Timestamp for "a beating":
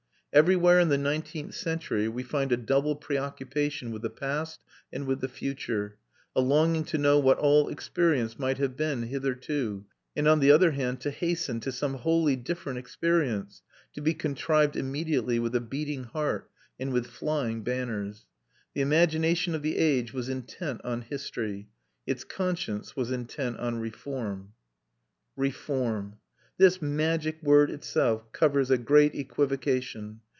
15.53-16.05